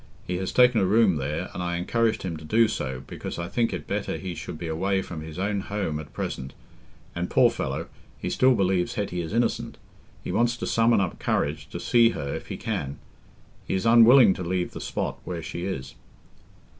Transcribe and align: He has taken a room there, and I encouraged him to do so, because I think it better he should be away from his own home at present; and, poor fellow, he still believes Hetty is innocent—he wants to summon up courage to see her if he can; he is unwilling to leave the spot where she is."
He 0.25 0.37
has 0.37 0.51
taken 0.51 0.81
a 0.81 0.85
room 0.85 1.17
there, 1.17 1.51
and 1.53 1.61
I 1.61 1.77
encouraged 1.77 2.23
him 2.23 2.35
to 2.37 2.43
do 2.43 2.67
so, 2.67 3.03
because 3.05 3.37
I 3.37 3.47
think 3.47 3.71
it 3.71 3.85
better 3.85 4.17
he 4.17 4.33
should 4.33 4.57
be 4.57 4.65
away 4.65 5.03
from 5.03 5.21
his 5.21 5.37
own 5.37 5.59
home 5.59 5.99
at 5.99 6.11
present; 6.11 6.55
and, 7.13 7.29
poor 7.29 7.51
fellow, 7.51 7.85
he 8.17 8.27
still 8.27 8.55
believes 8.55 8.95
Hetty 8.95 9.21
is 9.21 9.31
innocent—he 9.31 10.31
wants 10.31 10.57
to 10.57 10.65
summon 10.65 11.01
up 11.01 11.19
courage 11.19 11.69
to 11.69 11.79
see 11.79 12.09
her 12.17 12.33
if 12.33 12.47
he 12.47 12.57
can; 12.57 12.97
he 13.67 13.75
is 13.75 13.85
unwilling 13.85 14.33
to 14.33 14.43
leave 14.43 14.71
the 14.71 14.81
spot 14.81 15.19
where 15.23 15.43
she 15.43 15.65
is." 15.65 15.93